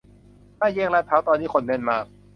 [0.59, 2.05] ห้าแยกลาดพร้าวตอนนี้คนแน่นมาก